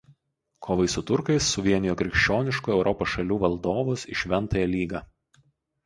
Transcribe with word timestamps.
Kovai 0.67 0.85
su 0.93 1.03
turkais 1.11 1.49
suvienijo 1.57 1.95
krikščioniškų 2.01 2.75
Europos 2.79 3.15
šalių 3.15 3.41
valdovus 3.47 4.11
į 4.15 4.21
Šventąją 4.23 4.77
lygą. 4.77 5.09